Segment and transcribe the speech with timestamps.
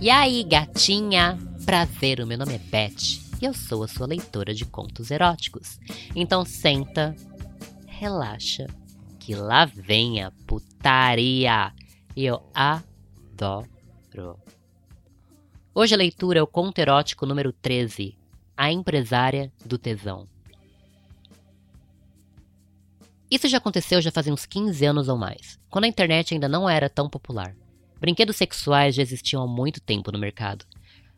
[0.00, 1.38] E aí, gatinha?
[1.66, 5.78] Prazer, o meu nome é Beth e eu sou a sua leitora de contos eróticos.
[6.16, 7.14] Então senta,
[7.86, 8.66] relaxa,
[9.18, 11.70] que lá vem a putaria.
[12.16, 14.38] Eu adoro.
[15.74, 18.16] Hoje a leitura é o conto erótico número 13,
[18.56, 20.26] A Empresária do Tesão.
[23.30, 26.66] Isso já aconteceu já fazia uns 15 anos ou mais, quando a internet ainda não
[26.66, 27.54] era tão popular.
[28.00, 30.64] Brinquedos sexuais já existiam há muito tempo no mercado,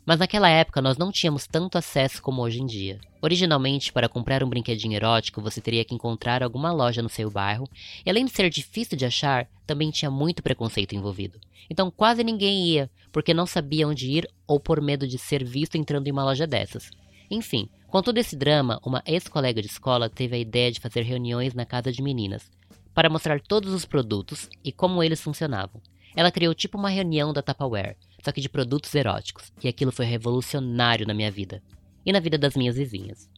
[0.05, 2.99] mas naquela época nós não tínhamos tanto acesso como hoje em dia.
[3.21, 7.69] Originalmente, para comprar um brinquedinho erótico, você teria que encontrar alguma loja no seu bairro,
[8.05, 11.39] e além de ser difícil de achar, também tinha muito preconceito envolvido.
[11.71, 15.77] Então quase ninguém ia, porque não sabia onde ir ou por medo de ser visto
[15.77, 16.91] entrando em uma loja dessas.
[17.31, 21.55] Enfim, com todo esse drama, uma ex-colega de escola teve a ideia de fazer reuniões
[21.55, 22.51] na casa de meninas,
[22.93, 25.81] para mostrar todos os produtos e como eles funcionavam.
[26.15, 30.05] Ela criou tipo uma reunião da Tupperware, só que de produtos eróticos, e aquilo foi
[30.05, 31.63] revolucionário na minha vida
[32.05, 33.31] e na vida das minhas vizinhas.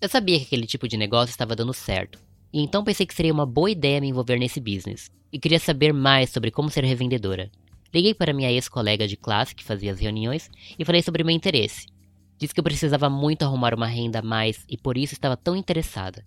[0.00, 2.18] Eu sabia que aquele tipo de negócio estava dando certo,
[2.52, 5.92] e então pensei que seria uma boa ideia me envolver nesse business, e queria saber
[5.92, 7.50] mais sobre como ser revendedora.
[7.92, 11.86] Liguei para minha ex-colega de classe que fazia as reuniões e falei sobre meu interesse.
[12.38, 15.54] Disse que eu precisava muito arrumar uma renda a mais e por isso estava tão
[15.54, 16.24] interessada.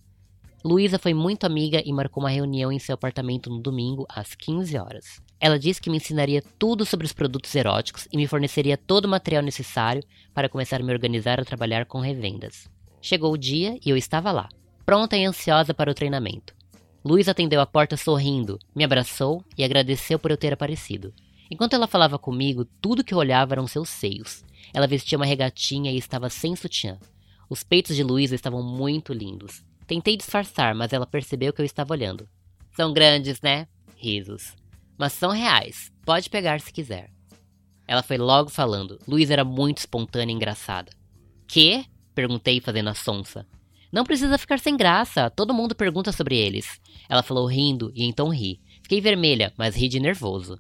[0.64, 4.78] Luísa foi muito amiga e marcou uma reunião em seu apartamento no domingo, às 15
[4.78, 5.22] horas.
[5.40, 9.10] Ela disse que me ensinaria tudo sobre os produtos eróticos e me forneceria todo o
[9.10, 12.68] material necessário para começar a me organizar a trabalhar com revendas.
[13.02, 14.50] Chegou o dia e eu estava lá,
[14.86, 16.56] pronta e ansiosa para o treinamento.
[17.06, 21.14] Luísa atendeu a porta sorrindo, me abraçou e agradeceu por eu ter aparecido.
[21.50, 24.44] Enquanto ela falava comigo, tudo que eu olhava eram seus seios.
[24.74, 26.98] Ela vestia uma regatinha e estava sem sutiã.
[27.50, 29.64] Os peitos de Luísa estavam muito lindos.
[29.86, 32.28] Tentei disfarçar, mas ela percebeu que eu estava olhando.
[32.76, 33.68] São grandes, né?
[33.96, 34.54] Risos.
[34.98, 35.92] Mas são reais.
[36.06, 37.10] Pode pegar se quiser.
[37.88, 39.00] Ela foi logo falando.
[39.08, 40.92] Luísa era muito espontânea e engraçada.
[41.48, 41.86] Que?
[42.14, 43.46] Perguntei, fazendo a sonsa.
[43.92, 45.30] Não precisa ficar sem graça.
[45.30, 46.82] Todo mundo pergunta sobre eles.
[47.08, 48.60] Ela falou rindo e então ri.
[48.84, 50.60] Fiquei vermelha, mas ri de nervoso.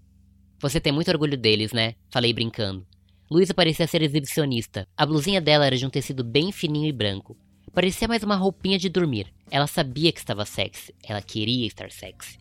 [0.59, 1.95] Você tem muito orgulho deles, né?
[2.09, 2.87] Falei brincando.
[3.29, 4.87] Luísa parecia ser exibicionista.
[4.95, 7.37] A blusinha dela era de um tecido bem fininho e branco.
[7.73, 9.31] Parecia mais uma roupinha de dormir.
[9.51, 10.95] Ela sabia que estava sexy.
[11.03, 12.37] Ela queria estar sexy.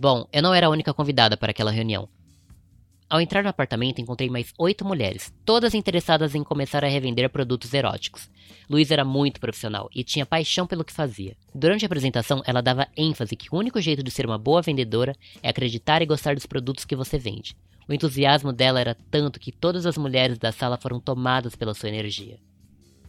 [0.00, 2.08] Bom, eu não era a única convidada para aquela reunião.
[3.10, 7.72] Ao entrar no apartamento, encontrei mais oito mulheres, todas interessadas em começar a revender produtos
[7.72, 8.30] eróticos.
[8.68, 11.34] Luísa era muito profissional e tinha paixão pelo que fazia.
[11.54, 15.16] Durante a apresentação, ela dava ênfase que o único jeito de ser uma boa vendedora
[15.42, 17.56] é acreditar e gostar dos produtos que você vende.
[17.88, 21.88] O entusiasmo dela era tanto que todas as mulheres da sala foram tomadas pela sua
[21.88, 22.38] energia.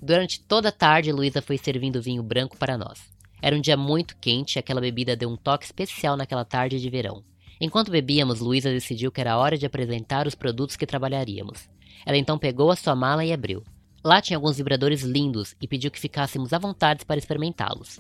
[0.02, 3.19] Durante toda a tarde, Luísa foi servindo vinho branco para nós.
[3.42, 6.90] Era um dia muito quente e aquela bebida deu um toque especial naquela tarde de
[6.90, 7.24] verão.
[7.62, 11.70] Enquanto bebíamos, Luísa decidiu que era hora de apresentar os produtos que trabalharíamos.
[12.06, 13.64] Ela então pegou a sua mala e abriu.
[14.04, 18.00] Lá tinha alguns vibradores lindos e pediu que ficássemos à vontade para experimentá-los.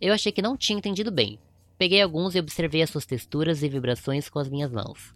[0.00, 1.38] Eu achei que não tinha entendido bem.
[1.78, 5.14] Peguei alguns e observei as suas texturas e vibrações com as minhas mãos.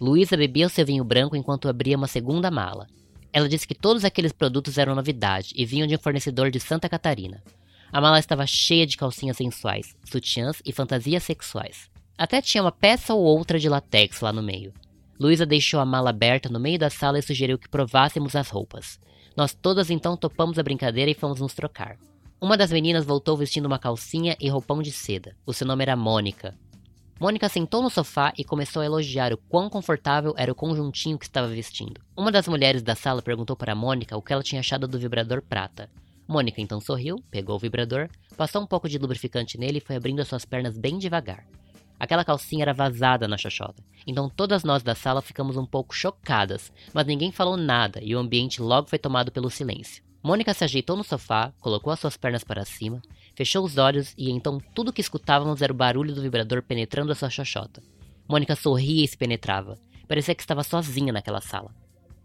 [0.00, 2.86] Luísa bebia o seu vinho branco enquanto abria uma segunda mala.
[3.32, 6.88] Ela disse que todos aqueles produtos eram novidade e vinham de um fornecedor de Santa
[6.88, 7.42] Catarina.
[7.92, 11.88] A mala estava cheia de calcinhas sensuais, sutiãs e fantasias sexuais.
[12.18, 14.72] Até tinha uma peça ou outra de latex lá no meio.
[15.18, 18.98] Luísa deixou a mala aberta no meio da sala e sugeriu que provássemos as roupas.
[19.36, 21.96] Nós todas então topamos a brincadeira e fomos nos trocar.
[22.40, 25.34] Uma das meninas voltou vestindo uma calcinha e roupão de seda.
[25.46, 26.54] O seu nome era Mônica.
[27.18, 31.24] Mônica sentou no sofá e começou a elogiar o quão confortável era o conjuntinho que
[31.24, 32.00] estava vestindo.
[32.14, 35.40] Uma das mulheres da sala perguntou para Mônica o que ela tinha achado do vibrador
[35.40, 35.88] prata.
[36.28, 40.20] Mônica então sorriu, pegou o vibrador, passou um pouco de lubrificante nele e foi abrindo
[40.20, 41.46] as suas pernas bem devagar.
[41.98, 46.72] Aquela calcinha era vazada na xoxota, então todas nós da sala ficamos um pouco chocadas,
[46.92, 50.04] mas ninguém falou nada e o ambiente logo foi tomado pelo silêncio.
[50.22, 53.00] Mônica se ajeitou no sofá, colocou as suas pernas para cima,
[53.34, 57.14] fechou os olhos e então tudo que escutávamos era o barulho do vibrador penetrando a
[57.14, 57.80] sua xoxota.
[58.28, 59.78] Mônica sorria e se penetrava.
[60.08, 61.72] Parecia que estava sozinha naquela sala.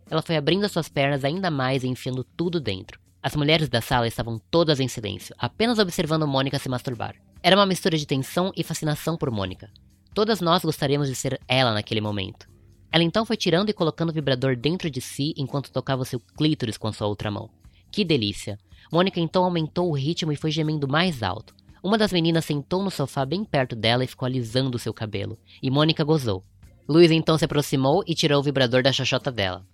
[0.10, 3.00] Ela foi abrindo as suas pernas ainda mais e enfiando tudo dentro.
[3.24, 7.16] As mulheres da sala estavam todas em silêncio, apenas observando Mônica se masturbar.
[7.44, 9.70] Era uma mistura de tensão e fascinação por Mônica.
[10.12, 12.50] Todas nós gostaríamos de ser ela naquele momento.
[12.92, 16.78] Ela então foi tirando e colocando o vibrador dentro de si enquanto tocava seu clítoris
[16.78, 17.50] com sua outra mão.
[17.92, 18.58] Que delícia!
[18.92, 21.54] Mônica então aumentou o ritmo e foi gemendo mais alto.
[21.84, 25.70] Uma das meninas sentou no sofá bem perto dela e ficou alisando seu cabelo, e
[25.70, 26.44] Mônica gozou.
[26.88, 29.66] Luiz então se aproximou e tirou o vibrador da xoxota dela.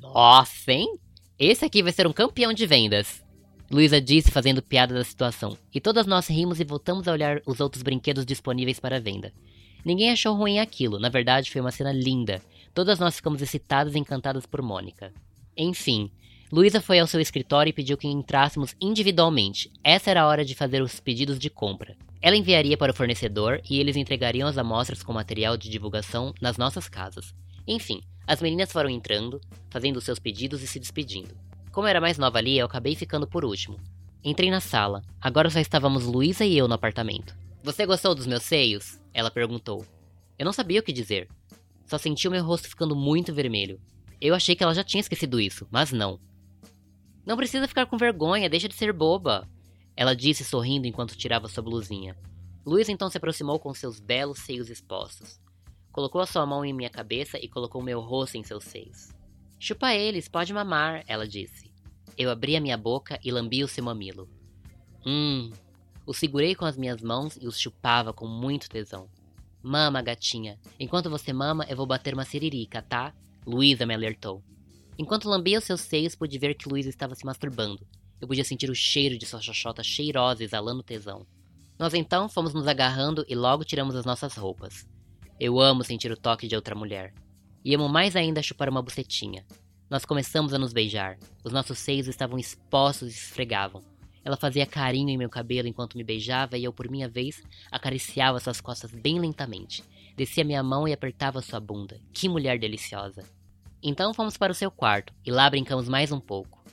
[0.00, 0.98] Nossa, hein?
[1.38, 3.22] Esse aqui vai ser um campeão de vendas.
[3.70, 7.60] Luísa disse fazendo piada da situação, e todas nós rimos e voltamos a olhar os
[7.60, 9.34] outros brinquedos disponíveis para venda.
[9.84, 12.40] Ninguém achou ruim aquilo, na verdade foi uma cena linda.
[12.72, 15.12] Todas nós ficamos excitadas e encantadas por Mônica.
[15.54, 16.10] Enfim,
[16.50, 19.70] Luísa foi ao seu escritório e pediu que entrássemos individualmente.
[19.84, 21.98] Essa era a hora de fazer os pedidos de compra.
[22.22, 26.56] Ela enviaria para o fornecedor e eles entregariam as amostras com material de divulgação nas
[26.56, 27.34] nossas casas.
[27.66, 29.40] Enfim, as meninas foram entrando,
[29.70, 31.36] fazendo seus pedidos e se despedindo.
[31.70, 33.78] Como era mais nova ali, eu acabei ficando por último.
[34.24, 35.02] Entrei na sala.
[35.20, 37.36] Agora só estávamos Luísa e eu no apartamento.
[37.62, 38.98] Você gostou dos meus seios?
[39.14, 39.86] Ela perguntou.
[40.38, 41.28] Eu não sabia o que dizer.
[41.86, 43.80] Só senti o meu rosto ficando muito vermelho.
[44.20, 46.18] Eu achei que ela já tinha esquecido isso, mas não.
[47.24, 49.48] Não precisa ficar com vergonha, deixa de ser boba.
[49.96, 52.16] Ela disse sorrindo enquanto tirava sua blusinha.
[52.64, 55.40] Luiz então se aproximou com seus belos seios expostos.
[55.96, 59.14] Colocou a sua mão em minha cabeça e colocou meu rosto em seus seios.
[59.58, 61.72] Chupa eles, pode mamar, ela disse.
[62.18, 64.28] Eu abri a minha boca e lambi o seu mamilo.
[65.06, 65.50] Hum.
[66.04, 69.08] O segurei com as minhas mãos e os chupava com muito tesão.
[69.62, 70.60] Mama, gatinha.
[70.78, 73.14] Enquanto você mama, eu vou bater uma siririca, tá?
[73.46, 74.44] Luísa me alertou.
[74.98, 77.86] Enquanto lambia os seus seios, pude ver que Luísa estava se masturbando.
[78.20, 81.26] Eu podia sentir o cheiro de sua xoxota cheirosa exalando tesão.
[81.78, 84.86] Nós então fomos nos agarrando e logo tiramos as nossas roupas.
[85.38, 87.12] Eu amo sentir o toque de outra mulher.
[87.62, 89.44] E amo mais ainda chupar uma bucetinha.
[89.90, 91.18] Nós começamos a nos beijar.
[91.44, 93.82] Os nossos seios estavam expostos e se esfregavam.
[94.24, 98.40] Ela fazia carinho em meu cabelo enquanto me beijava e eu, por minha vez, acariciava
[98.40, 99.84] suas costas bem lentamente.
[100.16, 102.00] Descia minha mão e apertava sua bunda.
[102.14, 103.22] Que mulher deliciosa.
[103.82, 106.64] Então fomos para o seu quarto e lá brincamos mais um pouco.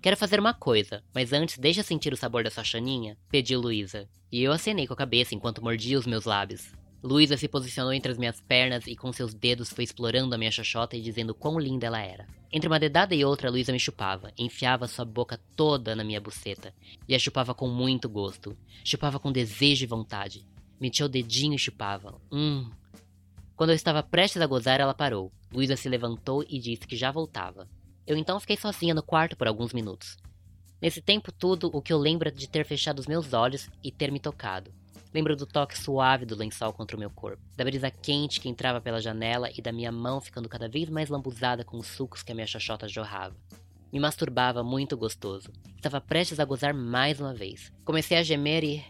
[0.00, 4.08] Quero fazer uma coisa, mas antes deixa sentir o sabor da sua chaninha, pediu Luísa.
[4.30, 6.72] E eu acenei com a cabeça enquanto mordia os meus lábios.
[7.06, 10.50] Luísa se posicionou entre as minhas pernas e com seus dedos foi explorando a minha
[10.50, 12.26] xoxota e dizendo quão linda ela era.
[12.50, 16.74] Entre uma dedada e outra, Luísa me chupava, enfiava sua boca toda na minha buceta
[17.06, 18.56] e a chupava com muito gosto.
[18.82, 20.46] Chupava com desejo e vontade.
[20.80, 22.18] Metia o dedinho e chupava.
[22.32, 22.70] Hum.
[23.54, 25.30] Quando eu estava prestes a gozar, ela parou.
[25.52, 27.68] Luísa se levantou e disse que já voltava.
[28.06, 30.16] Eu então fiquei sozinha no quarto por alguns minutos.
[30.80, 33.92] Nesse tempo tudo, o que eu lembro é de ter fechado os meus olhos e
[33.92, 34.72] ter me tocado.
[35.14, 38.80] Lembro do toque suave do lençol contra o meu corpo, da brisa quente que entrava
[38.80, 42.32] pela janela e da minha mão ficando cada vez mais lambuzada com os sucos que
[42.32, 43.36] a minha xoxota jorrava.
[43.92, 45.52] Me masturbava muito gostoso.
[45.76, 47.72] Estava prestes a gozar mais uma vez.
[47.84, 48.84] Comecei a gemer e.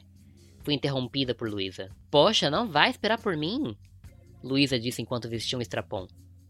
[0.63, 1.91] Fui interrompida por Luísa.
[2.11, 3.77] Poxa, não vai esperar por mim?
[4.43, 6.07] Luísa disse enquanto vestia um estrapão.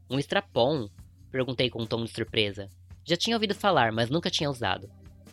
[0.09, 0.89] Um estrapão?
[1.33, 2.69] Perguntei com um tom de surpresa.
[3.05, 4.89] Já tinha ouvido falar, mas nunca tinha usado.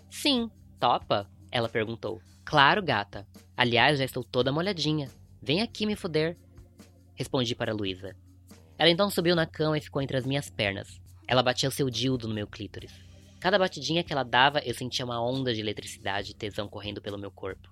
[0.09, 0.49] Sim,
[0.79, 1.29] topa?
[1.51, 2.19] Ela perguntou.
[2.43, 3.27] Claro, gata.
[3.55, 5.09] Aliás, já estou toda molhadinha.
[5.41, 6.37] Vem aqui me foder.
[7.15, 8.15] Respondi para Luísa.
[8.77, 10.99] Ela então subiu na cama e ficou entre as minhas pernas.
[11.27, 12.91] Ela batia o seu dildo no meu clítoris.
[13.39, 17.17] Cada batidinha que ela dava, eu sentia uma onda de eletricidade e tesão correndo pelo
[17.17, 17.69] meu corpo.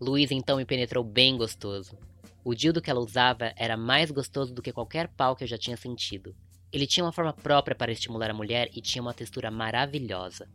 [0.00, 1.96] Luísa então me penetrou bem gostoso.
[2.44, 5.56] O dildo que ela usava era mais gostoso do que qualquer pau que eu já
[5.56, 6.34] tinha sentido.
[6.72, 10.48] Ele tinha uma forma própria para estimular a mulher e tinha uma textura maravilhosa.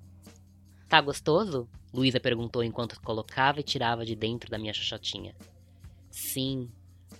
[0.87, 1.69] Tá gostoso?
[1.93, 5.35] Luísa perguntou enquanto colocava e tirava de dentro da minha xoxotinha.
[6.11, 6.69] Sim.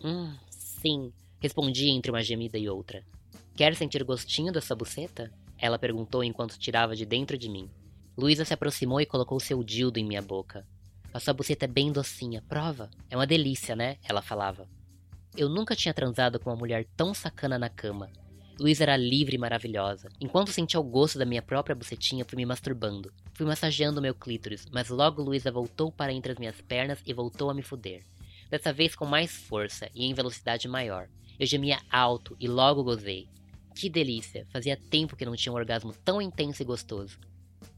[0.03, 1.11] Hum, sim.
[1.39, 3.03] Respondi entre uma gemida e outra.
[3.55, 5.31] Quer sentir gostinho da sua buceta?
[5.57, 7.69] Ela perguntou enquanto tirava de dentro de mim.
[8.17, 10.65] Luísa se aproximou e colocou seu dildo em minha boca.
[11.13, 12.89] A sua buceta é bem docinha, prova.
[13.09, 13.97] É uma delícia, né?
[14.03, 14.67] Ela falava.
[15.35, 18.09] Eu nunca tinha transado com uma mulher tão sacana na cama.
[18.59, 20.09] Luísa era livre e maravilhosa.
[20.19, 23.11] Enquanto sentia o gosto da minha própria bucetinha, fui me masturbando.
[23.33, 27.49] Fui massageando meu clítoris, mas logo Luísa voltou para entre as minhas pernas e voltou
[27.49, 28.03] a me foder.
[28.49, 31.07] Dessa vez com mais força e em velocidade maior.
[31.39, 33.29] Eu gemia alto e logo gozei.
[33.73, 34.45] Que delícia!
[34.51, 37.17] Fazia tempo que não tinha um orgasmo tão intenso e gostoso.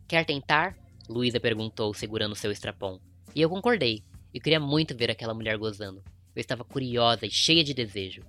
[0.08, 0.76] Quer tentar?
[1.08, 3.00] Luísa perguntou, segurando seu estrapão.
[3.36, 4.04] E eu concordei.
[4.34, 6.02] Eu queria muito ver aquela mulher gozando.
[6.36, 8.24] Eu estava curiosa e cheia de desejo.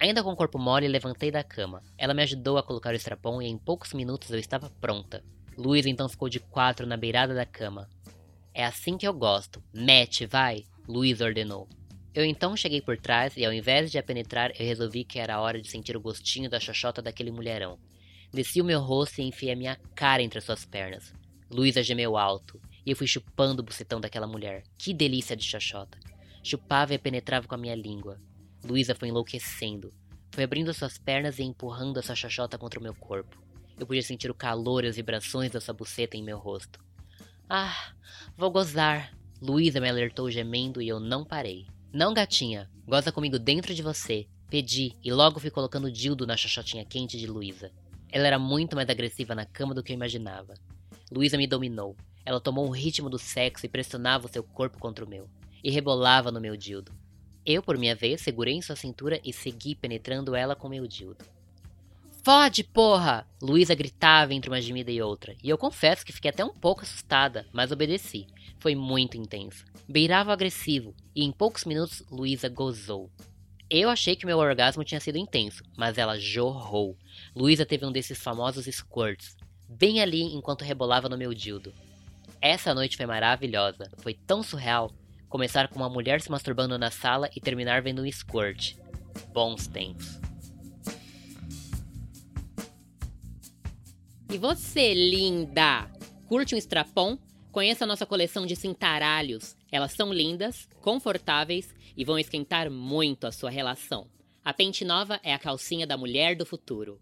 [0.00, 1.82] Ainda com o corpo mole, levantei da cama.
[1.96, 5.24] Ela me ajudou a colocar o estrapão e em poucos minutos eu estava pronta.
[5.56, 7.88] Luiz então ficou de quatro na beirada da cama.
[8.54, 9.62] É assim que eu gosto.
[9.72, 10.64] Mete, vai!
[10.86, 11.68] Luiz ordenou.
[12.14, 15.40] Eu então cheguei por trás e ao invés de a penetrar, eu resolvi que era
[15.40, 17.78] hora de sentir o gostinho da xoxota daquele mulherão.
[18.32, 21.12] Desci o meu rosto e enfiei a minha cara entre as suas pernas.
[21.50, 24.62] Luísa gemeu alto, e eu fui chupando o bucetão daquela mulher.
[24.76, 25.98] Que delícia de xoxota.
[26.42, 28.20] Chupava e penetrava com a minha língua.
[28.64, 29.92] Luísa foi enlouquecendo.
[30.32, 33.40] Foi abrindo suas pernas e empurrando a sua xoxota contra o meu corpo.
[33.78, 36.80] Eu podia sentir o calor e as vibrações da sua buceta em meu rosto.
[37.48, 37.92] Ah,
[38.36, 39.12] vou gozar.
[39.40, 41.66] Luísa me alertou gemendo e eu não parei.
[41.92, 44.26] Não, gatinha, goza comigo dentro de você.
[44.50, 47.70] Pedi e logo fui colocando o dildo na xoxotinha quente de Luísa.
[48.10, 50.54] Ela era muito mais agressiva na cama do que eu imaginava.
[51.10, 51.96] Luísa me dominou.
[52.24, 55.28] Ela tomou o ritmo do sexo e pressionava o seu corpo contra o meu.
[55.62, 56.92] E rebolava no meu dildo.
[57.50, 61.24] Eu, por minha vez, segurei em sua cintura e segui penetrando ela com meu dildo.
[62.22, 63.26] Fode, porra!
[63.40, 66.82] Luísa gritava entre uma gemida e outra, e eu confesso que fiquei até um pouco
[66.82, 68.26] assustada, mas obedeci.
[68.58, 69.64] Foi muito intenso.
[69.88, 73.10] Beirava agressivo, e em poucos minutos Luísa gozou.
[73.70, 76.98] Eu achei que meu orgasmo tinha sido intenso, mas ela jorrou.
[77.34, 81.72] Luísa teve um desses famosos squirts, bem ali enquanto rebolava no meu dildo.
[82.42, 84.92] Essa noite foi maravilhosa, foi tão surreal.
[85.28, 88.76] Começar com uma mulher se masturbando na sala e terminar vendo um squirt.
[89.32, 90.18] Bons tempos.
[94.30, 95.90] E você, linda?
[96.26, 97.18] Curte um strapon?
[97.52, 99.56] Conheça a nossa coleção de cintaralhos.
[99.70, 104.06] Elas são lindas, confortáveis e vão esquentar muito a sua relação.
[104.44, 107.00] A Pente Nova é a calcinha da mulher do futuro.